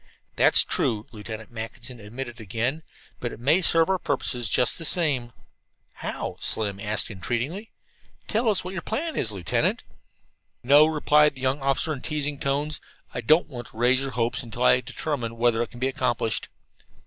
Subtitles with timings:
[0.35, 2.81] "That's true," Lieutenant Mackinson admitted again,
[3.19, 5.31] "but it may serve our purposes just the same."
[5.93, 7.71] "How?" Slim asked entreatingly.
[8.27, 9.83] "Tell us what your plan is, Lieutenant."
[10.63, 12.81] "No," replied the young officer in teasing tones,
[13.13, 16.49] "I don't want to raise your hopes until I determine whether it can be accomplished."